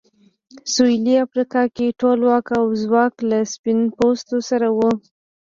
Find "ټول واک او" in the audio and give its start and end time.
1.99-2.65